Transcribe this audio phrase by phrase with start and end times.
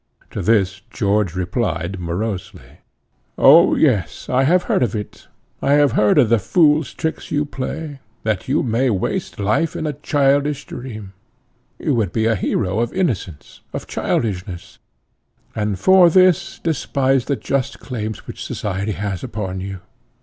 [0.31, 2.79] To this George replied morosely,
[3.37, 5.27] "Oh yes, I have heard of it,
[5.61, 9.85] I have heard of the fools' tricks you play, that you may waste life in
[9.85, 11.13] a childish dream.
[11.77, 14.79] You would be a hero of innocence, of childishness;
[15.55, 19.81] and for this despise the just claims which society has upon you.